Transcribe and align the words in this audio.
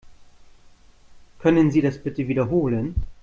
Können 1.37 1.69
Sie 1.69 1.81
das 1.81 2.01
bitte 2.01 2.27
wiederholen? 2.27 2.95